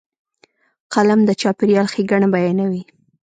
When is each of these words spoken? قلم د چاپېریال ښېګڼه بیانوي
قلم 0.93 1.19
د 1.25 1.29
چاپېریال 1.41 1.87
ښېګڼه 1.93 2.27
بیانوي 2.33 2.83